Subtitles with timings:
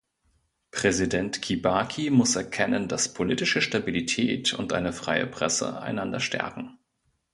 [0.71, 6.79] Präsident Kibaki muss erkennen, dass politische Stabilität und eine freie Presse einander stärken.